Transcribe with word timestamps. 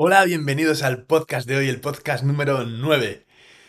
Hola, 0.00 0.24
bienvenidos 0.24 0.84
al 0.84 1.02
podcast 1.06 1.48
de 1.48 1.56
hoy, 1.56 1.68
el 1.68 1.80
podcast 1.80 2.22
número 2.22 2.64
9. 2.64 3.26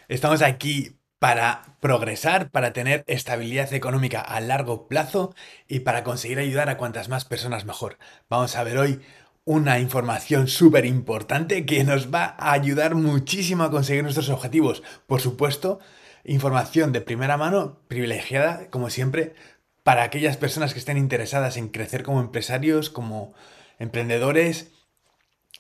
Estamos 0.10 0.44
aquí 0.44 0.96
para 1.17 1.75
progresar, 1.79 2.52
para 2.52 2.71
tener 2.71 3.04
estabilidad 3.08 3.73
económica 3.73 4.21
a 4.21 4.39
largo 4.39 4.88
plazo 4.88 5.34
y 5.68 5.79
para 5.79 6.04
conseguir 6.04 6.38
ayudar 6.38 6.70
a 6.70 6.78
cuantas 6.78 7.10
más 7.10 7.26
personas 7.26 7.65
mejor. 7.65 7.97
Vamos 8.29 8.55
a 8.55 8.63
ver 8.63 8.78
hoy 8.78 9.02
una 9.44 9.79
información 9.79 10.47
súper 10.47 10.86
importante 10.86 11.65
que 11.65 11.84
nos 11.84 12.14
va 12.14 12.36
a 12.38 12.52
ayudar 12.52 12.93
muchísimo 12.93 13.64
a 13.64 13.71
conseguir 13.71 14.04
nuestros 14.04 14.30
objetivos. 14.30 14.84
Por 15.07 15.21
supuesto, 15.21 15.80
información 16.23 16.91
de 16.91 17.02
primera 17.02 17.38
mano, 17.38 17.80
privilegiada, 17.88 18.70
como 18.70 18.91
siempre, 18.91 19.34
para 19.82 20.04
aquellas 20.04 20.38
personas 20.38 20.73
que 20.73 20.80
estén 20.80 21.00
interesadas 21.00 21.57
en 21.57 21.70
crecer 21.70 22.04
como 22.04 22.21
empresarios, 22.21 22.91
como 22.91 23.34
emprendedores 23.80 24.70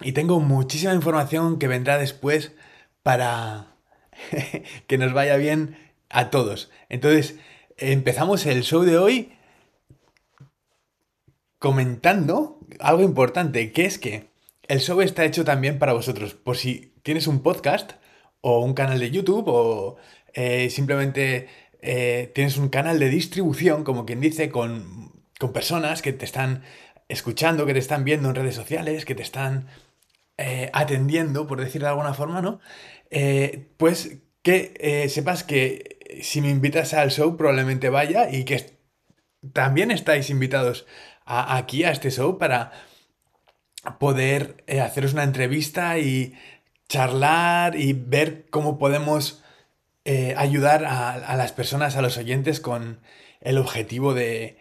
y 0.01 0.13
tengo 0.13 0.39
muchísima 0.39 0.93
información 0.93 1.59
que 1.59 1.67
vendrá 1.67 1.97
después 1.97 2.53
para 3.03 3.75
que 4.87 4.97
nos 4.97 5.13
vaya 5.13 5.35
bien 5.37 5.77
a 6.09 6.29
todos. 6.29 6.71
Entonces, 6.89 7.35
empezamos 7.77 8.45
el 8.45 8.63
show 8.63 8.83
de 8.83 8.97
hoy 8.97 9.33
comentando 11.59 12.59
algo 12.79 13.03
importante, 13.03 13.71
que 13.71 13.85
es 13.85 13.99
que 13.99 14.29
el 14.67 14.79
show 14.79 15.01
está 15.01 15.25
hecho 15.25 15.43
también 15.43 15.79
para 15.79 15.93
vosotros. 15.93 16.33
Por 16.33 16.57
si 16.57 16.93
tienes 17.03 17.27
un 17.27 17.41
podcast 17.41 17.93
o 18.41 18.59
un 18.59 18.73
canal 18.73 18.99
de 18.99 19.11
YouTube 19.11 19.45
o 19.47 19.97
eh, 20.33 20.69
simplemente 20.69 21.47
eh, 21.81 22.31
tienes 22.33 22.57
un 22.57 22.69
canal 22.69 22.99
de 22.99 23.09
distribución, 23.09 23.83
como 23.83 24.05
quien 24.05 24.21
dice, 24.21 24.49
con, 24.49 25.23
con 25.39 25.51
personas 25.51 26.01
que 26.01 26.13
te 26.13 26.25
están 26.25 26.63
escuchando, 27.07 27.65
que 27.65 27.73
te 27.73 27.79
están 27.79 28.03
viendo 28.03 28.29
en 28.29 28.35
redes 28.35 28.55
sociales, 28.55 29.05
que 29.05 29.15
te 29.15 29.23
están 29.23 29.67
eh, 30.41 30.69
atendiendo, 30.71 31.47
por 31.47 31.59
decirlo 31.59 31.87
de 31.87 31.91
alguna 31.91 32.13
forma, 32.13 32.41
¿no? 32.41 32.61
Eh, 33.09 33.67
pues 33.75 34.19
que 34.41 34.73
eh, 34.79 35.09
sepas 35.09 35.43
que 35.43 35.99
si 36.21 36.39
me 36.39 36.49
invitas 36.49 36.93
al 36.93 37.11
show 37.11 37.35
probablemente 37.35 37.89
vaya 37.89 38.31
y 38.31 38.45
que 38.45 38.77
también 39.51 39.91
estáis 39.91 40.29
invitados 40.29 40.87
aquí 41.25 41.83
a 41.83 41.91
este 41.91 42.09
show 42.09 42.37
para 42.37 42.71
poder 43.99 44.63
haceros 44.81 45.11
una 45.11 45.23
entrevista 45.23 45.99
y 45.99 46.33
charlar 46.87 47.75
y 47.75 47.91
ver 47.91 48.45
cómo 48.49 48.79
podemos 48.79 49.43
ayudar 50.37 50.85
a 50.85 51.35
las 51.35 51.51
personas, 51.51 51.95
a 51.95 52.01
los 52.01 52.17
oyentes 52.17 52.59
con 52.59 53.01
el 53.41 53.57
objetivo 53.57 54.13
de 54.13 54.57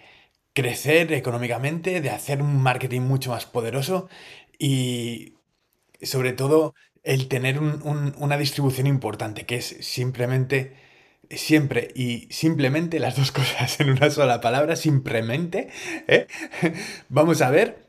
crecer 0.52 1.12
económicamente, 1.12 2.00
de 2.00 2.10
hacer 2.10 2.42
un 2.42 2.60
marketing 2.62 3.02
mucho 3.02 3.30
más 3.30 3.46
poderoso 3.46 4.08
y 4.58 5.37
sobre 6.02 6.32
todo 6.32 6.74
el 7.02 7.28
tener 7.28 7.58
una 7.60 8.36
distribución 8.36 8.86
importante, 8.86 9.46
que 9.46 9.56
es 9.56 9.76
simplemente, 9.80 10.76
siempre 11.30 11.92
y 11.94 12.28
simplemente 12.30 12.98
las 12.98 13.16
dos 13.16 13.32
cosas 13.32 13.80
en 13.80 13.90
una 13.90 14.10
sola 14.10 14.40
palabra, 14.40 14.76
simplemente, 14.76 15.68
¿eh? 16.06 16.26
vamos 17.08 17.42
a 17.42 17.50
ver 17.50 17.88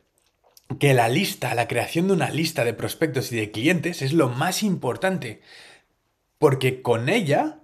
que 0.80 0.94
la 0.94 1.10
lista, 1.10 1.56
la 1.56 1.68
creación 1.68 2.08
de 2.08 2.14
una 2.14 2.30
lista 2.30 2.64
de 2.64 2.74
prospectos 2.74 3.32
y 3.32 3.38
de 3.38 3.52
clientes 3.52 4.02
es 4.02 4.14
lo 4.14 4.30
más 4.30 4.62
importante, 4.62 5.42
porque 6.38 6.82
con 6.82 7.10
ella 7.10 7.60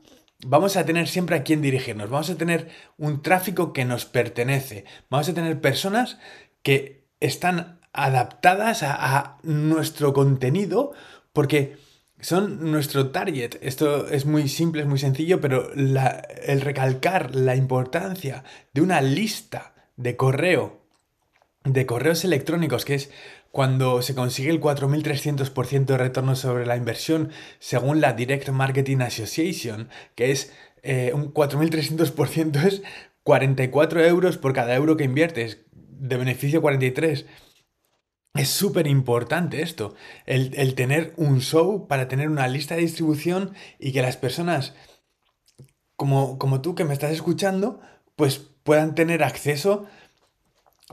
vamos 0.45 0.75
a 0.75 0.85
tener 0.85 1.07
siempre 1.07 1.35
a 1.35 1.43
quién 1.43 1.61
dirigirnos, 1.61 2.09
vamos 2.09 2.29
a 2.29 2.37
tener 2.37 2.69
un 2.97 3.21
tráfico 3.21 3.73
que 3.73 3.85
nos 3.85 4.05
pertenece, 4.05 4.85
vamos 5.09 5.29
a 5.29 5.33
tener 5.33 5.61
personas 5.61 6.17
que 6.63 7.05
están 7.19 7.79
adaptadas 7.95 8.83
a, 8.83 9.37
nuestro 9.43 10.13
contenido 10.13 10.91
porque 11.33 11.77
son 12.19 12.71
nuestro 12.71 13.09
target. 13.09 13.55
Esto 13.61 14.07
es 14.07 14.25
muy 14.25 14.49
simple, 14.49 14.81
es 14.81 14.87
muy 14.87 14.99
sencillo, 14.99 15.39
pero 15.41 15.71
el 15.73 16.61
recalcar 16.61 17.35
la 17.35 17.55
importancia 17.55 18.43
de 18.73 18.81
una 18.81 19.01
lista 19.01 19.73
de 19.95 20.15
correo, 20.15 20.81
de 21.63 21.85
correos 21.85 22.23
electrónicos, 22.25 22.85
que 22.85 22.95
es 22.95 23.11
cuando 23.51 24.01
se 24.01 24.15
consigue 24.15 24.49
el 24.49 24.59
4.300% 24.59 25.85
de 25.85 25.97
retorno 25.97 26.35
sobre 26.35 26.65
la 26.65 26.75
inversión 26.75 27.29
según 27.59 28.01
la 28.01 28.13
Direct 28.13 28.49
Marketing 28.49 28.97
Association, 28.97 29.87
que 30.15 30.31
es 30.31 30.51
eh, 30.83 31.11
un 31.13 31.33
4.300% 31.33 32.63
es 32.65 32.81
44 33.23 34.03
euros 34.03 34.37
por 34.37 34.53
cada 34.53 34.75
euro 34.75 34.97
que 34.97 35.05
inviertes, 35.05 35.59
de 35.71 36.17
beneficio 36.17 36.61
43 36.61 37.25
es 38.35 38.49
súper 38.49 38.85
importante 38.87 39.61
esto, 39.61 39.95
el, 40.25 40.75
tener 40.75 41.13
un 41.15 41.39
show 41.39 41.87
para 41.87 42.07
tener 42.07 42.29
una 42.29 42.47
lista 42.47 42.75
de 42.75 42.81
distribución 42.81 43.53
y 43.79 43.93
que 43.93 44.01
las 44.01 44.17
personas 44.17 44.73
como, 45.95 46.37
como 46.37 46.61
tú 46.61 46.75
que 46.75 46.83
me 46.83 46.93
estás 46.93 47.11
escuchando, 47.11 47.79
pues 48.17 48.39
puedan 48.63 48.93
tener 48.93 49.23
acceso 49.23 49.85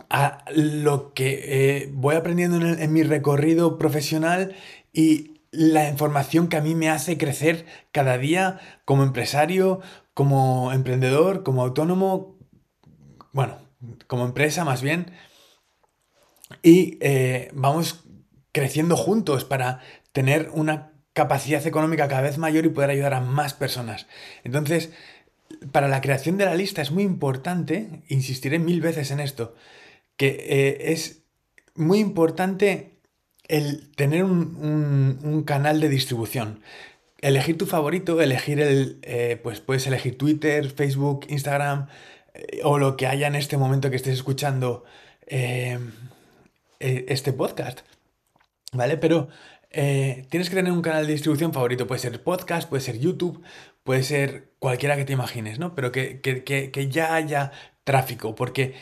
a 0.08 0.44
lo 0.54 1.12
que 1.12 1.40
eh, 1.82 1.90
voy 1.92 2.14
aprendiendo 2.14 2.56
en, 2.56 2.80
en 2.80 2.92
mi 2.92 3.02
recorrido 3.02 3.76
profesional 3.76 4.54
y 4.92 5.40
la 5.50 5.88
información 5.88 6.48
que 6.48 6.56
a 6.56 6.62
mí 6.62 6.76
me 6.76 6.88
hace 6.88 7.18
crecer 7.18 7.66
cada 7.90 8.18
día 8.18 8.60
como 8.84 9.02
empresario, 9.02 9.80
como 10.14 10.72
emprendedor, 10.72 11.42
como 11.42 11.62
autónomo, 11.62 12.38
bueno, 13.32 13.58
como 14.06 14.24
empresa 14.24 14.64
más 14.64 14.80
bien 14.80 15.12
y 16.62 16.98
eh, 17.00 17.50
vamos 17.52 18.04
creciendo 18.52 18.96
juntos 18.96 19.44
para 19.44 19.80
tener 20.12 20.50
una 20.52 20.92
capacidad 21.12 21.66
económica 21.66 22.08
cada 22.08 22.22
vez 22.22 22.38
mayor 22.38 22.64
y 22.64 22.70
poder 22.70 22.90
ayudar 22.90 23.14
a 23.14 23.20
más 23.20 23.54
personas. 23.54 24.06
Entonces, 24.44 24.90
para 25.72 25.88
la 25.88 26.00
creación 26.00 26.38
de 26.38 26.46
la 26.46 26.54
lista 26.54 26.82
es 26.82 26.90
muy 26.90 27.02
importante, 27.02 28.02
insistiré 28.08 28.58
mil 28.58 28.80
veces 28.80 29.10
en 29.10 29.20
esto, 29.20 29.54
que 30.16 30.28
eh, 30.28 30.92
es 30.92 31.24
muy 31.74 31.98
importante 31.98 32.98
el 33.48 33.90
tener 33.94 34.24
un, 34.24 35.44
canal 35.46 35.80
de 35.80 35.88
distribución. 35.88 36.60
Elegir 37.20 37.58
tu 37.58 37.66
favorito, 37.66 38.20
elegir 38.20 38.60
el, 38.60 38.98
eh, 39.02 39.38
pues 39.42 39.60
puedes 39.60 39.86
elegir 39.86 40.16
Twitter, 40.16 40.70
Facebook, 40.70 41.26
Instagram 41.28 41.88
o 42.64 42.78
lo 42.78 42.96
que 42.96 43.06
haya 43.06 43.26
en 43.26 43.36
este 43.36 43.58
momento 43.58 43.90
que 43.90 43.96
estés 43.96 44.14
escuchando 44.14 44.84
eh, 46.82 47.06
este 47.08 47.32
podcast. 47.32 47.80
¿Vale? 48.72 48.96
Pero 48.96 49.28
eh, 49.70 50.26
tienes 50.30 50.50
que 50.50 50.56
tener 50.56 50.72
un 50.72 50.82
canal 50.82 51.06
de 51.06 51.12
distribución 51.12 51.52
favorito. 51.52 51.86
Puede 51.86 52.00
ser 52.00 52.22
podcast, 52.22 52.68
puede 52.68 52.82
ser 52.82 52.98
YouTube, 52.98 53.42
puede 53.84 54.02
ser 54.02 54.52
cualquiera 54.58 54.96
que 54.96 55.04
te 55.04 55.12
imagines, 55.12 55.58
¿no? 55.58 55.74
Pero 55.74 55.92
que, 55.92 56.20
que 56.20 56.88
ya 56.90 57.14
haya 57.14 57.52
tráfico. 57.84 58.34
Porque 58.34 58.74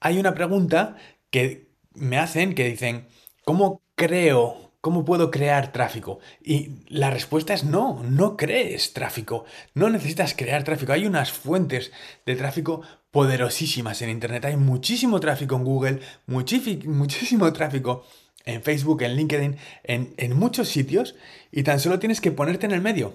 hay 0.00 0.18
una 0.18 0.34
pregunta 0.34 0.96
que 1.30 1.68
me 1.94 2.18
hacen 2.18 2.54
que 2.54 2.68
dicen, 2.68 3.06
¿cómo 3.44 3.82
creo 3.94 4.68
¿Cómo 4.80 5.04
puedo 5.04 5.32
crear 5.32 5.72
tráfico? 5.72 6.20
Y 6.40 6.84
la 6.88 7.10
respuesta 7.10 7.52
es 7.52 7.64
no, 7.64 8.02
no 8.04 8.36
crees 8.36 8.92
tráfico. 8.92 9.44
No 9.74 9.90
necesitas 9.90 10.34
crear 10.34 10.62
tráfico. 10.62 10.92
Hay 10.92 11.04
unas 11.04 11.32
fuentes 11.32 11.90
de 12.24 12.36
tráfico 12.36 12.82
poderosísimas 13.10 14.02
en 14.02 14.10
Internet. 14.10 14.44
Hay 14.44 14.56
muchísimo 14.56 15.20
tráfico 15.20 15.56
en 15.56 15.64
Google, 15.64 16.00
muchísimo 16.26 17.52
tráfico 17.52 18.04
en 18.44 18.62
Facebook, 18.62 19.02
en 19.02 19.16
LinkedIn, 19.16 19.56
en, 19.84 20.38
muchos 20.38 20.68
sitios. 20.68 21.14
Y 21.50 21.62
tan 21.62 21.80
solo 21.80 21.98
tienes 21.98 22.20
que 22.20 22.32
ponerte 22.32 22.66
en 22.66 22.72
el 22.72 22.80
medio. 22.80 23.14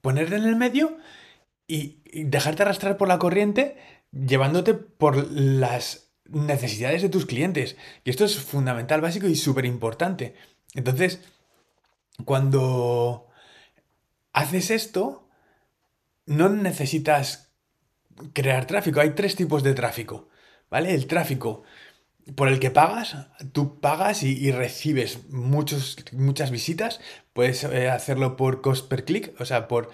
Ponerte 0.00 0.36
en 0.36 0.44
el 0.44 0.56
medio 0.56 0.96
y, 1.66 1.98
y 2.04 2.24
dejarte 2.24 2.62
arrastrar 2.62 2.96
por 2.96 3.08
la 3.08 3.18
corriente, 3.18 3.76
llevándote 4.12 4.74
por 4.74 5.30
las 5.30 6.12
necesidades 6.24 7.02
de 7.02 7.08
tus 7.08 7.26
clientes. 7.26 7.76
Y 8.04 8.10
esto 8.10 8.24
es 8.24 8.38
fundamental, 8.38 9.00
básico 9.00 9.26
y 9.26 9.36
súper 9.36 9.66
importante. 9.66 10.34
Entonces, 10.74 11.20
cuando 12.24 13.28
haces 14.32 14.70
esto, 14.70 15.28
no 16.26 16.48
necesitas 16.48 17.51
crear 18.32 18.66
tráfico. 18.66 19.00
Hay 19.00 19.10
tres 19.10 19.36
tipos 19.36 19.62
de 19.62 19.74
tráfico, 19.74 20.28
¿vale? 20.70 20.94
El 20.94 21.06
tráfico 21.06 21.62
por 22.36 22.48
el 22.48 22.60
que 22.60 22.70
pagas, 22.70 23.16
tú 23.52 23.80
pagas 23.80 24.22
y, 24.22 24.52
recibes 24.52 25.28
muchos, 25.30 25.96
muchas 26.12 26.50
visitas. 26.50 27.00
Puedes 27.32 27.64
eh, 27.64 27.90
hacerlo 27.90 28.36
por 28.36 28.60
cost 28.62 28.88
per 28.88 29.04
click, 29.04 29.34
o 29.40 29.44
sea, 29.44 29.68
por 29.68 29.90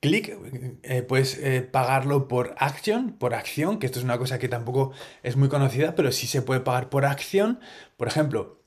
clic, 0.00 0.36
eh, 0.82 1.02
puedes 1.02 1.38
eh, 1.38 1.62
pagarlo 1.62 2.28
por 2.28 2.54
acción, 2.58 3.12
por 3.18 3.34
acción, 3.34 3.78
que 3.78 3.86
esto 3.86 3.98
es 3.98 4.04
una 4.04 4.18
cosa 4.18 4.38
que 4.38 4.48
tampoco 4.48 4.92
es 5.22 5.36
muy 5.36 5.48
conocida, 5.48 5.94
pero 5.94 6.12
sí 6.12 6.26
se 6.26 6.42
puede 6.42 6.60
pagar 6.60 6.88
por 6.90 7.04
acción. 7.04 7.60
Por 7.96 8.08
ejemplo, 8.08 8.60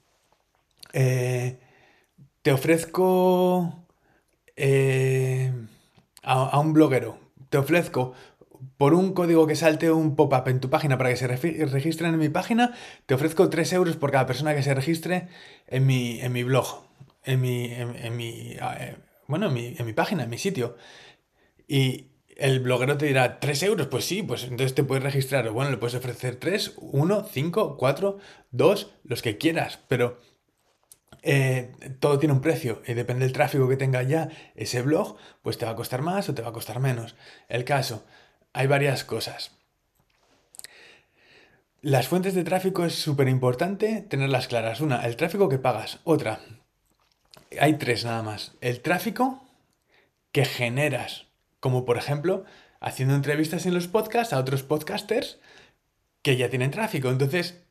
te 2.41 2.51
ofrezco 2.51 3.85
eh, 4.55 5.51
a, 6.23 6.59
un 6.59 6.73
bloguero, 6.73 7.19
te 7.49 7.57
ofrezco 7.57 8.13
por 8.77 8.93
un 8.93 9.13
código 9.13 9.47
que 9.47 9.55
salte 9.55 9.91
un 9.91 10.15
pop-up 10.15 10.47
en 10.47 10.59
tu 10.59 10.69
página 10.69 10.97
para 10.97 11.09
que 11.09 11.17
se 11.17 11.27
registren 11.27 12.13
en 12.13 12.19
mi 12.19 12.29
página, 12.29 12.73
te 13.05 13.13
ofrezco 13.13 13.49
3 13.49 13.73
euros 13.73 13.95
por 13.97 14.11
cada 14.11 14.25
persona 14.25 14.55
que 14.55 14.63
se 14.63 14.73
registre 14.73 15.27
en 15.67 15.85
mi, 15.85 16.19
en 16.21 16.31
mi 16.31 16.43
blog. 16.43 16.83
en 17.23 17.41
mi, 17.41 17.71
en, 17.71 18.17
mi 18.17 18.57
eh, 18.59 18.97
bueno, 19.27 19.47
en 19.47 19.53
mi, 19.53 19.75
en 19.77 19.85
mi 19.85 19.93
página, 19.93 20.23
en 20.23 20.29
mi 20.29 20.37
sitio. 20.37 20.75
Y 21.67 22.11
el 22.37 22.59
bloguero 22.59 22.97
te 22.97 23.05
dirá, 23.05 23.39
¿3 23.39 23.63
euros? 23.63 23.87
Pues 23.87 24.05
sí, 24.05 24.23
pues 24.23 24.43
entonces 24.43 24.73
te 24.73 24.83
puedes 24.83 25.03
registrar. 25.03 25.49
Bueno, 25.51 25.71
le 25.71 25.77
puedes 25.77 25.95
ofrecer 25.95 26.35
3, 26.35 26.73
1, 26.77 27.27
5, 27.31 27.77
4, 27.77 28.17
2, 28.51 28.93
los 29.03 29.21
que 29.21 29.37
quieras. 29.37 29.79
Pero 29.87 30.17
eh, 31.23 31.71
todo 31.99 32.17
tiene 32.17 32.33
un 32.33 32.41
precio 32.41 32.81
y 32.87 32.93
depende 32.93 33.25
del 33.25 33.33
tráfico 33.33 33.69
que 33.69 33.77
tenga 33.77 34.01
ya 34.03 34.29
ese 34.55 34.81
blog, 34.81 35.17
pues 35.43 35.57
te 35.57 35.65
va 35.65 35.71
a 35.71 35.75
costar 35.75 36.01
más 36.01 36.27
o 36.29 36.33
te 36.33 36.41
va 36.41 36.49
a 36.49 36.53
costar 36.53 36.79
menos. 36.79 37.15
El 37.47 37.63
caso, 37.63 38.05
hay 38.53 38.67
varias 38.67 39.03
cosas. 39.03 39.51
Las 41.81 42.07
fuentes 42.07 42.35
de 42.35 42.43
tráfico 42.43 42.85
es 42.85 42.93
súper 42.93 43.27
importante 43.27 44.05
tenerlas 44.07 44.47
claras. 44.47 44.81
Una, 44.81 45.05
el 45.05 45.15
tráfico 45.15 45.49
que 45.49 45.57
pagas. 45.57 45.99
Otra, 46.03 46.41
hay 47.59 47.77
tres 47.77 48.05
nada 48.05 48.21
más. 48.21 48.53
El 48.61 48.81
tráfico 48.81 49.43
que 50.31 50.45
generas, 50.45 51.25
como 51.59 51.85
por 51.85 51.97
ejemplo 51.97 52.45
haciendo 52.81 53.15
entrevistas 53.15 53.65
en 53.65 53.73
los 53.73 53.87
podcasts 53.87 54.33
a 54.33 54.39
otros 54.39 54.63
podcasters 54.63 55.39
que 56.21 56.35
ya 56.35 56.49
tienen 56.49 56.71
tráfico. 56.71 57.09
Entonces, 57.09 57.61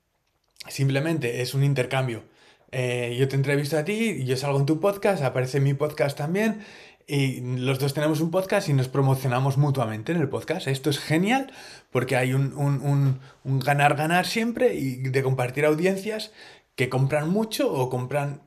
simplemente 0.69 1.43
es 1.43 1.53
un 1.53 1.65
intercambio. 1.65 2.25
Eh, 2.73 3.17
yo 3.19 3.27
te 3.27 3.35
entrevisto 3.35 3.77
a 3.77 3.85
ti, 3.85 4.25
yo 4.25 4.37
salgo 4.37 4.61
en 4.61 4.67
tu 4.67 4.79
podcast, 4.79 5.23
aparece 5.25 5.61
mi 5.61 5.75
podcast 5.75 6.17
también, 6.17 6.65
y 7.11 7.41
los 7.41 7.79
dos 7.79 7.95
tenemos 7.95 8.21
un 8.21 8.31
podcast 8.31 8.69
y 8.69 8.73
nos 8.73 8.89
promocionamos 8.89 9.59
mutuamente 9.59 10.13
en 10.13 10.21
el 10.21 10.29
podcast. 10.29 10.69
Esto 10.69 10.91
es 10.91 10.99
genial 10.99 11.53
porque 11.91 12.17
hay 12.17 12.33
un 12.35 13.21
ganar-ganar 13.45 14.27
siempre 14.27 14.75
y 14.75 14.97
de 14.97 15.23
compartir 15.23 15.65
audiencias 15.65 16.33
que 16.77 16.89
compran 16.89 17.29
mucho 17.29 17.73
o 17.73 17.91
compran 17.91 18.43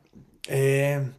eh, 0.48 1.12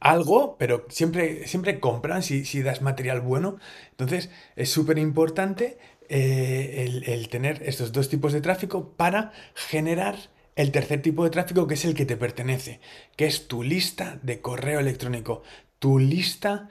algo, 0.00 0.56
pero 0.58 0.86
siempre, 0.88 1.46
siempre 1.46 1.80
compran 1.80 2.22
si, 2.22 2.44
si 2.44 2.62
das 2.62 2.82
material 2.82 3.20
bueno. 3.20 3.56
Entonces 3.90 4.30
es 4.56 4.70
súper 4.70 4.98
importante 4.98 5.78
eh, 6.08 6.84
el, 6.86 7.04
el 7.04 7.28
tener 7.28 7.62
estos 7.64 7.92
dos 7.92 8.08
tipos 8.08 8.32
de 8.32 8.40
tráfico 8.40 8.92
para 8.96 9.32
generar 9.54 10.16
el 10.54 10.70
tercer 10.70 11.00
tipo 11.00 11.24
de 11.24 11.30
tráfico 11.30 11.66
que 11.66 11.74
es 11.74 11.84
el 11.84 11.94
que 11.94 12.06
te 12.06 12.16
pertenece, 12.16 12.80
que 13.16 13.26
es 13.26 13.48
tu 13.48 13.62
lista 13.62 14.18
de 14.22 14.40
correo 14.40 14.80
electrónico, 14.80 15.42
tu 15.82 15.98
lista 15.98 16.70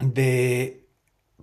de 0.00 0.88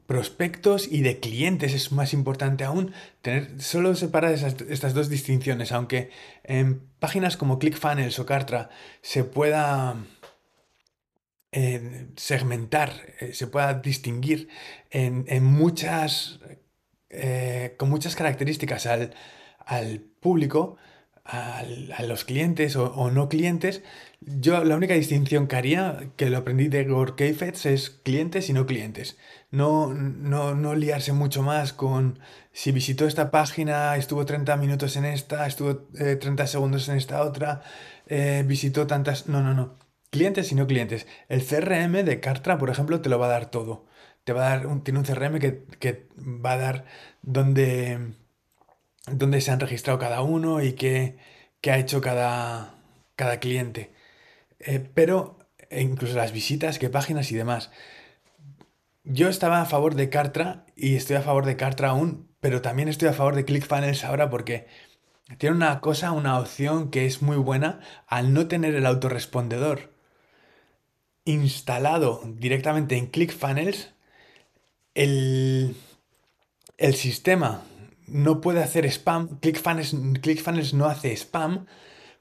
prospectos 0.05 0.85
y 0.91 1.01
de 1.01 1.21
clientes. 1.21 1.73
Es 1.73 1.93
más 1.93 2.11
importante 2.11 2.65
aún 2.65 2.93
tener 3.21 3.61
solo 3.61 3.95
separar 3.95 4.33
estas 4.33 4.93
dos 4.93 5.07
distinciones, 5.07 5.71
aunque 5.71 6.09
en 6.43 6.81
páginas 6.99 7.37
como 7.37 7.57
ClickFunnels 7.57 8.19
o 8.19 8.25
Kartra 8.25 8.69
se 9.01 9.23
pueda 9.23 9.95
eh, 11.53 12.09
segmentar, 12.17 12.91
eh, 13.21 13.33
se 13.33 13.47
pueda 13.47 13.75
distinguir 13.75 14.49
en, 14.89 15.45
muchas, 15.45 16.41
eh, 17.09 17.75
con 17.77 17.89
muchas 17.89 18.17
características 18.17 18.87
al, 18.87 19.15
al 19.59 20.01
público, 20.01 20.75
a 21.23 21.63
los 22.07 22.25
clientes 22.25 22.75
o, 22.75 23.11
no 23.11 23.29
clientes, 23.29 23.83
yo 24.21 24.63
la 24.63 24.75
única 24.75 24.95
distinción 24.95 25.47
que 25.47 25.55
haría, 25.55 26.09
que 26.15 26.29
lo 26.29 26.37
aprendí 26.37 26.67
de 26.67 26.83
Gore 26.83 27.13
es 27.19 27.89
clientes 28.03 28.49
y 28.49 28.53
no 28.53 28.65
clientes. 28.65 29.17
No, 29.51 29.93
no, 29.93 30.55
no 30.55 30.75
liarse 30.75 31.13
mucho 31.13 31.43
más 31.43 31.73
con 31.73 32.19
si 32.51 32.71
visitó 32.71 33.07
esta 33.07 33.31
página, 33.31 33.95
estuvo 33.95 34.25
30 34.25 34.57
minutos 34.57 34.95
en 34.95 35.05
esta, 35.05 35.47
estuvo 35.47 35.77
30 35.77 36.47
segundos 36.47 36.89
en 36.89 36.97
esta 36.97 37.21
otra, 37.23 37.61
visitó 38.45 38.87
tantas... 38.87 39.27
No, 39.27 39.41
no, 39.41 39.53
no. 39.53 39.77
Clientes 40.09 40.51
y 40.51 40.55
no 40.55 40.67
clientes. 40.67 41.07
El 41.29 41.41
CRM 41.45 42.03
de 42.03 42.19
Cartra, 42.19 42.57
por 42.57 42.69
ejemplo, 42.69 42.99
te 43.01 43.09
lo 43.09 43.17
va 43.17 43.27
a 43.27 43.29
dar 43.29 43.49
todo. 43.49 43.85
Te 44.25 44.33
va 44.33 44.47
a 44.47 44.49
dar 44.57 44.67
un, 44.67 44.83
tiene 44.83 44.99
un 44.99 45.05
CRM 45.05 45.39
que, 45.39 46.07
va 46.17 46.53
a 46.53 46.57
dar 46.57 46.85
dónde, 47.21 48.15
dónde 49.07 49.41
se 49.41 49.51
han 49.51 49.59
registrado 49.59 49.99
cada 49.99 50.21
uno 50.21 50.61
y 50.61 50.73
qué, 50.73 51.17
ha 51.69 51.77
hecho 51.77 52.01
cada, 52.01 52.75
cada 53.15 53.39
cliente. 53.39 53.93
Eh, 54.59 54.79
pero 54.93 55.39
e 55.69 55.81
incluso 55.81 56.15
las 56.15 56.33
visitas, 56.33 56.79
qué 56.79 56.89
páginas 56.89 57.31
y 57.31 57.35
demás. 57.35 57.71
Yo 59.03 59.29
estaba 59.29 59.61
a 59.61 59.65
favor 59.65 59.95
de 59.95 60.09
Cartra 60.09 60.65
y 60.75 60.95
estoy 60.95 61.15
a 61.15 61.21
favor 61.21 61.45
de 61.45 61.55
Cartra 61.55 61.89
aún, 61.89 62.29
pero 62.39 62.61
también 62.61 62.87
estoy 62.89 63.07
a 63.07 63.13
favor 63.13 63.35
de 63.35 63.45
ClickFunnels 63.45 64.03
ahora 64.03 64.29
porque 64.29 64.67
tiene 65.37 65.55
una 65.55 65.79
cosa, 65.79 66.11
una 66.11 66.39
opción 66.39 66.91
que 66.91 67.05
es 67.05 67.21
muy 67.21 67.37
buena 67.37 67.79
al 68.07 68.33
no 68.33 68.47
tener 68.47 68.75
el 68.75 68.85
autorrespondedor 68.85 69.91
instalado 71.23 72.21
directamente 72.25 72.97
en 72.97 73.07
ClickFunnels, 73.07 73.93
el, 74.93 75.75
el 76.77 76.95
sistema 76.95 77.63
no 78.11 78.41
puede 78.41 78.61
hacer 78.61 78.85
spam. 78.85 79.39
ClickFunnels, 79.39 79.95
ClickFunnels 80.21 80.73
no 80.73 80.85
hace 80.85 81.15
spam. 81.15 81.65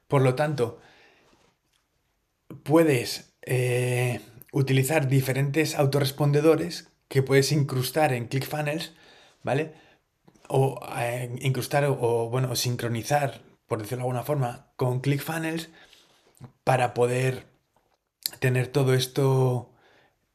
Por 0.09 0.23
lo 0.23 0.35
tanto, 0.35 0.81
puedes 2.63 3.35
eh, 3.43 4.21
utilizar 4.53 5.09
diferentes 5.09 5.77
autorrespondedores 5.77 6.89
que 7.09 7.23
puedes 7.23 7.53
incrustar 7.53 8.13
en 8.13 8.27
ClickFunnels, 8.29 8.93
¿vale? 9.43 9.75
O 10.49 10.81
eh, 10.97 11.37
incrustar 11.41 11.85
o, 11.85 12.29
bueno, 12.31 12.55
sincronizar, 12.57 13.43
por 13.67 13.79
decirlo 13.79 13.99
de 13.99 14.03
alguna 14.03 14.25
forma, 14.25 14.73
con 14.77 15.01
ClickFunnels 15.01 15.71
para 16.65 16.95
poder 16.95 17.47
tener 18.39 18.69
todo 18.69 18.95
esto 18.95 19.73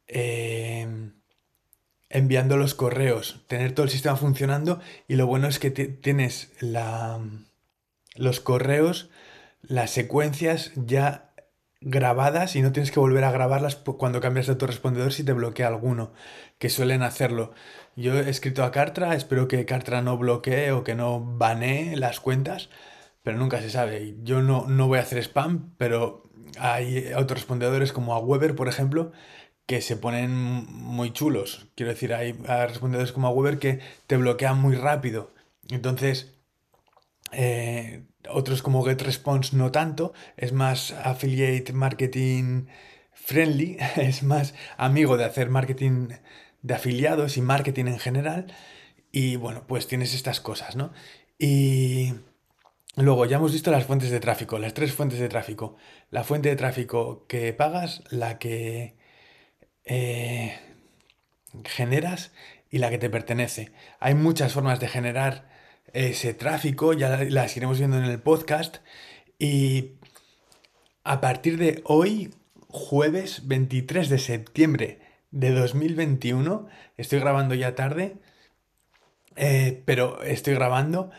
em, 0.08 1.14
enviando 2.16 2.56
los 2.58 2.76
correos, 2.76 3.44
tener 3.48 3.74
todo 3.74 3.84
el 3.84 3.90
sistema 3.90 4.16
funcionando 4.16 4.80
y 5.08 5.16
lo 5.16 5.28
bueno 5.28 5.48
es 5.48 5.60
que 5.60 5.70
tienes 5.72 6.52
los 8.16 8.40
correos, 8.40 9.10
las 9.62 9.92
secuencias 9.92 10.72
ya 10.76 11.34
grabadas 11.82 12.56
y 12.56 12.62
no 12.62 12.72
tienes 12.72 12.92
que 12.92 13.00
volver 13.00 13.26
a 13.26 13.32
grabarlas 13.32 13.76
cuando 13.76 14.22
cambias 14.22 14.48
de 14.48 14.54
autorrespondedor 14.54 15.12
si 15.12 15.24
te 15.24 15.34
bloquea 15.34 15.68
alguno, 15.68 16.14
que 16.58 16.70
suelen 16.70 17.04
hacerlo. 17.04 17.54
Yo 17.96 18.18
he 18.18 18.30
escrito 18.30 18.64
a 18.64 18.72
Cartra, 18.72 19.16
espero 19.16 19.48
que 19.48 19.66
Cartra 19.66 20.02
no 20.02 20.18
bloquee 20.18 20.72
o 20.72 20.84
que 20.84 20.96
no 20.96 21.20
banee 21.20 21.96
las 21.96 22.22
cuentas, 22.22 22.70
pero 23.24 23.38
nunca 23.38 23.62
se 23.62 23.70
sabe. 23.70 24.16
Yo 24.24 24.42
no, 24.42 24.66
no 24.68 24.88
voy 24.88 25.00
a 25.00 25.02
hacer 25.02 25.20
spam, 25.20 25.74
pero 25.78 26.24
hay 26.58 27.12
autorrespondedores 27.12 27.92
como 27.92 28.14
a 28.14 28.20
Weber, 28.20 28.56
por 28.56 28.70
ejemplo, 28.70 29.12
que 29.66 29.82
se 29.82 29.98
ponen 29.98 30.32
muy 30.70 31.12
chulos. 31.12 31.68
Quiero 31.76 31.92
decir, 31.92 32.14
hay 32.14 32.34
respondedores 32.34 33.12
como 33.12 33.28
a 33.28 33.32
Weber 33.32 33.60
que 33.60 33.80
te 34.08 34.18
bloquean 34.18 34.60
muy 34.60 34.76
rápido. 34.76 35.32
Entonces, 35.70 36.34
eh, 37.32 38.04
otros 38.30 38.62
como 38.62 38.84
GetResponse 38.84 39.56
no 39.56 39.72
tanto, 39.72 40.14
es 40.38 40.54
más 40.54 40.92
affiliate 40.92 41.74
marketing 41.74 42.68
friendly, 43.14 43.78
es 43.98 44.24
más 44.24 44.54
amigo 44.78 45.18
de 45.18 45.26
hacer 45.26 45.50
marketing 45.50 46.10
de 46.62 46.74
afiliados 46.74 47.38
y 47.38 47.42
marketing 47.42 47.86
en 47.86 48.00
general. 48.00 48.54
Y 49.12 49.38
bueno, 49.38 49.66
pues 49.68 49.88
tienes 49.88 50.14
estas 50.14 50.42
cosas, 50.42 50.76
¿no? 50.76 50.92
Y 51.40 52.14
Luego, 52.98 53.26
ya 53.26 53.38
hemos 53.38 53.52
visto 53.52 53.72
las 53.72 53.86
fuentes 53.86 54.10
de 54.10 54.22
tráfico, 54.22 54.58
las 54.58 54.74
tres 54.74 54.94
fuentes 54.94 55.20
de 55.20 55.28
tráfico. 55.28 55.76
La 56.12 56.24
fuente 56.24 56.48
de 56.50 56.56
tráfico 56.56 57.26
que 57.28 57.52
pagas, 57.52 58.04
la 58.10 58.40
que 58.40 58.96
eh, 59.86 60.60
generas 61.64 62.32
y 62.70 62.80
la 62.80 62.90
que 62.90 62.98
te 62.98 63.10
pertenece. 63.10 63.72
Hay 64.00 64.16
muchas 64.16 64.54
formas 64.54 64.80
de 64.80 64.88
generar 64.88 65.50
ese 65.94 66.34
tráfico, 66.34 66.94
ya 66.94 67.24
las 67.24 67.56
iremos 67.56 67.78
viendo 67.78 67.98
en 67.98 68.06
el 68.06 68.20
podcast. 68.20 68.78
Y 69.40 69.94
a 71.04 71.22
partir 71.22 71.58
de 71.58 71.82
hoy, 71.86 72.34
jueves 72.68 73.48
23 73.48 74.10
de 74.10 74.20
septiembre 74.20 75.00
de 75.32 75.52
2021, 75.52 76.68
estoy 76.98 77.20
grabando 77.20 77.56
ya 77.56 77.76
tarde, 77.76 78.18
eh, 79.36 79.84
pero 79.86 80.22
estoy 80.24 80.54
grabando 80.56 81.12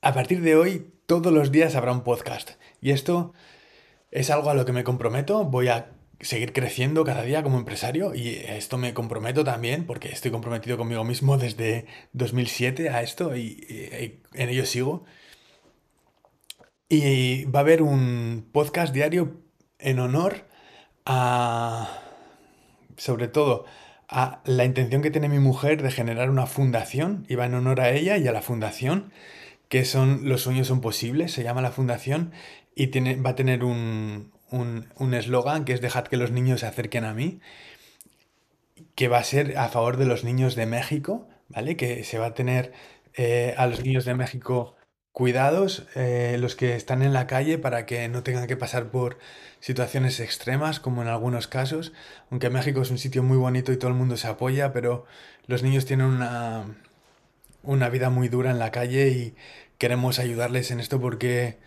a 0.00 0.14
partir 0.14 0.42
de 0.42 0.54
hoy, 0.54 0.92
todos 1.06 1.32
los 1.32 1.50
días 1.50 1.74
habrá 1.74 1.92
un 1.92 2.02
podcast. 2.02 2.52
Y 2.80 2.92
esto 2.92 3.32
es 4.10 4.30
algo 4.30 4.50
a 4.50 4.54
lo 4.54 4.64
que 4.64 4.72
me 4.72 4.84
comprometo. 4.84 5.44
Voy 5.44 5.68
a 5.68 5.90
seguir 6.20 6.52
creciendo 6.52 7.04
cada 7.04 7.22
día 7.22 7.42
como 7.42 7.58
empresario 7.58 8.14
y 8.14 8.28
esto 8.28 8.76
me 8.76 8.94
comprometo 8.94 9.44
también 9.44 9.86
porque 9.86 10.08
estoy 10.08 10.30
comprometido 10.30 10.76
conmigo 10.76 11.04
mismo 11.04 11.38
desde 11.38 11.86
2007 12.12 12.90
a 12.90 13.02
esto 13.02 13.36
y, 13.36 14.20
en 14.34 14.48
ello 14.48 14.66
sigo. 14.66 15.04
Y 16.88 17.44
va 17.44 17.60
a 17.60 17.62
haber 17.62 17.82
un 17.82 18.48
podcast 18.52 18.94
diario 18.94 19.42
en 19.78 19.98
honor 20.00 20.46
a, 21.04 22.00
sobre 22.96 23.28
todo, 23.28 23.66
a 24.08 24.40
la 24.44 24.64
intención 24.64 25.02
que 25.02 25.10
tiene 25.10 25.28
mi 25.28 25.38
mujer 25.38 25.82
de 25.82 25.90
generar 25.90 26.30
una 26.30 26.46
fundación 26.46 27.26
y 27.28 27.34
va 27.34 27.46
en 27.46 27.54
honor 27.54 27.80
a 27.80 27.90
ella 27.90 28.16
y 28.16 28.26
a 28.26 28.32
la 28.32 28.42
fundación 28.42 29.12
que 29.68 29.84
son 29.84 30.28
Los 30.28 30.42
sueños 30.42 30.66
son 30.66 30.80
posibles, 30.80 31.32
se 31.32 31.42
llama 31.42 31.60
la 31.60 31.70
fundación, 31.70 32.32
y 32.74 32.88
tiene, 32.88 33.16
va 33.16 33.30
a 33.30 33.34
tener 33.34 33.64
un, 33.64 34.32
un 34.50 35.14
eslogan 35.14 35.64
que 35.64 35.72
es 35.72 35.80
dejad 35.80 36.04
que 36.04 36.16
los 36.16 36.30
niños 36.30 36.60
se 36.60 36.66
acerquen 36.66 37.04
a 37.04 37.14
mí, 37.14 37.40
que 38.94 39.08
va 39.08 39.18
a 39.18 39.24
ser 39.24 39.56
a 39.58 39.68
favor 39.68 39.96
de 39.96 40.06
los 40.06 40.24
niños 40.24 40.56
de 40.56 40.66
México, 40.66 41.28
¿vale? 41.48 41.76
Que 41.76 42.04
se 42.04 42.18
va 42.18 42.26
a 42.26 42.34
tener 42.34 42.72
eh, 43.14 43.54
a 43.56 43.66
los 43.66 43.84
niños 43.84 44.04
de 44.04 44.14
México 44.14 44.74
cuidados, 45.12 45.86
eh, 45.94 46.36
los 46.40 46.56
que 46.56 46.76
están 46.76 47.02
en 47.02 47.12
la 47.12 47.26
calle, 47.26 47.58
para 47.58 47.86
que 47.86 48.08
no 48.08 48.22
tengan 48.22 48.46
que 48.46 48.56
pasar 48.56 48.90
por 48.90 49.18
situaciones 49.60 50.20
extremas, 50.20 50.80
como 50.80 51.02
en 51.02 51.08
algunos 51.08 51.48
casos. 51.48 51.92
Aunque 52.30 52.50
México 52.50 52.82
es 52.82 52.90
un 52.90 52.98
sitio 52.98 53.22
muy 53.22 53.36
bonito 53.36 53.72
y 53.72 53.76
todo 53.76 53.90
el 53.90 53.96
mundo 53.96 54.16
se 54.16 54.28
apoya, 54.28 54.72
pero 54.72 55.06
los 55.46 55.62
niños 55.62 55.86
tienen 55.86 56.06
una, 56.06 56.66
una 57.62 57.88
vida 57.88 58.10
muy 58.10 58.28
dura 58.28 58.50
en 58.50 58.58
la 58.58 58.70
calle 58.70 59.08
y 59.08 59.34
queremos 59.78 60.18
ayudarles 60.18 60.70
en 60.70 60.80
esto 60.80 61.00
porque 61.00 61.58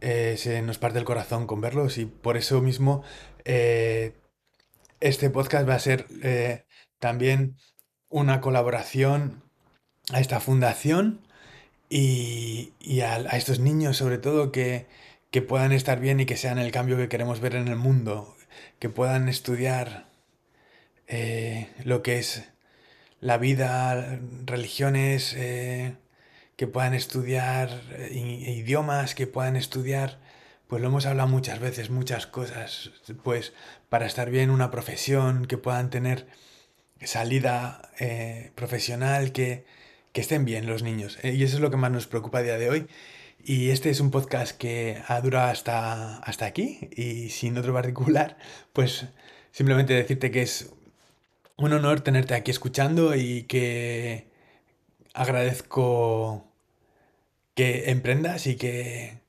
eh, 0.00 0.36
se 0.38 0.62
nos 0.62 0.78
parte 0.78 0.98
el 0.98 1.04
corazón 1.04 1.46
con 1.46 1.60
verlos 1.60 1.98
y 1.98 2.06
por 2.06 2.36
eso 2.36 2.60
mismo 2.60 3.02
este 3.44 5.30
podcast 5.30 5.68
va 5.68 5.74
a 5.74 5.78
ser 5.78 6.06
también 6.98 7.56
una 8.08 8.40
colaboración 8.40 9.42
a 10.12 10.20
esta 10.20 10.40
fundación 10.40 11.20
y, 11.88 12.72
a, 13.00 13.16
estos 13.36 13.58
niños 13.58 13.96
sobre 13.96 14.18
todo 14.18 14.52
que, 14.52 14.86
que 15.30 15.42
puedan 15.42 15.72
estar 15.72 16.00
bien 16.00 16.20
y 16.20 16.26
que 16.26 16.36
sean 16.36 16.58
el 16.58 16.72
cambio 16.72 16.96
que 16.96 17.08
queremos 17.08 17.40
ver 17.40 17.56
en 17.56 17.68
el 17.68 17.76
mundo, 17.76 18.36
que 18.78 18.88
puedan 18.88 19.28
estudiar 19.28 20.08
eh, 21.08 21.68
lo 21.84 22.02
que 22.02 22.18
es 22.18 22.44
la 23.20 23.38
vida, 23.38 24.20
religiones, 24.44 25.34
eh, 25.36 25.96
que 26.60 26.66
puedan 26.66 26.92
estudiar 26.92 27.70
eh, 27.92 28.10
idiomas, 28.12 29.14
que 29.14 29.26
puedan 29.26 29.56
estudiar, 29.56 30.20
pues 30.66 30.82
lo 30.82 30.88
hemos 30.88 31.06
hablado 31.06 31.26
muchas 31.26 31.58
veces, 31.58 31.88
muchas 31.88 32.26
cosas, 32.26 32.90
pues 33.24 33.54
para 33.88 34.04
estar 34.04 34.28
bien 34.28 34.50
una 34.50 34.70
profesión, 34.70 35.46
que 35.46 35.56
puedan 35.56 35.88
tener 35.88 36.26
salida 37.02 37.90
profesional, 38.56 39.32
que, 39.32 39.64
que 40.12 40.20
estén 40.20 40.44
bien 40.44 40.66
los 40.66 40.82
niños. 40.82 41.18
Eh, 41.22 41.32
y 41.32 41.44
eso 41.44 41.56
es 41.56 41.62
lo 41.62 41.70
que 41.70 41.78
más 41.78 41.92
nos 41.92 42.06
preocupa 42.06 42.40
a 42.40 42.42
día 42.42 42.58
de 42.58 42.68
hoy. 42.68 42.86
Y 43.42 43.70
este 43.70 43.88
es 43.88 44.00
un 44.00 44.10
podcast 44.10 44.54
que 44.54 45.00
ha 45.08 45.18
durado 45.22 45.48
hasta, 45.48 46.18
hasta 46.18 46.44
aquí 46.44 46.90
y 46.94 47.30
sin 47.30 47.56
otro 47.56 47.72
particular, 47.72 48.36
pues 48.74 49.06
simplemente 49.50 49.94
decirte 49.94 50.30
que 50.30 50.42
es 50.42 50.74
un 51.56 51.72
honor 51.72 52.02
tenerte 52.02 52.34
aquí 52.34 52.50
escuchando 52.50 53.14
y 53.16 53.44
que 53.44 54.28
agradezco 55.14 56.49
que 57.54 57.90
emprendas 57.90 58.46
y 58.46 58.56
que, 58.56 59.20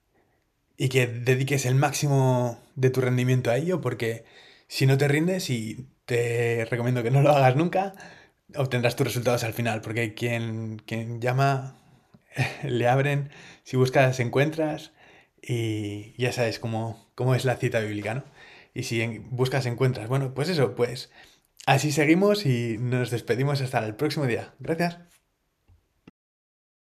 y 0.78 0.90
que 0.90 1.08
dediques 1.08 1.66
el 1.66 1.76
máximo 1.76 2.60
de 2.76 2.90
tu 2.90 3.02
rendimiento 3.02 3.52
a 3.52 3.58
ello, 3.58 3.82
porque 3.82 4.26
si 4.68 4.86
no 4.86 4.98
te 4.98 5.08
rindes 5.08 5.50
y 5.50 5.88
te 6.06 6.66
recomiendo 6.70 7.04
que 7.04 7.12
no 7.12 7.22
lo 7.22 7.32
hagas 7.32 7.56
nunca, 7.56 7.94
obtendrás 8.56 8.96
tus 8.96 9.08
resultados 9.08 9.44
al 9.44 9.54
final, 9.54 9.82
porque 9.82 10.14
quien, 10.14 10.82
quien 10.86 11.22
llama 11.22 11.78
le 12.64 12.88
abren, 12.88 13.32
si 13.64 13.78
buscas 13.78 14.20
encuentras 14.20 14.92
y 15.42 16.14
ya 16.18 16.32
sabes 16.32 16.60
cómo, 16.60 17.12
cómo 17.16 17.36
es 17.36 17.46
la 17.46 17.58
cita 17.58 17.80
bíblica, 17.80 18.14
¿no? 18.16 18.24
Y 18.74 18.84
si 18.84 19.20
buscas 19.30 19.66
encuentras, 19.66 20.08
bueno, 20.08 20.34
pues 20.34 20.50
eso, 20.50 20.76
pues 20.76 21.12
así 21.66 21.92
seguimos 21.92 22.46
y 22.46 22.78
nos 22.80 23.12
despedimos 23.12 23.62
hasta 23.62 23.86
el 23.86 23.96
próximo 23.96 24.26
día. 24.28 24.54
Gracias. 24.60 25.21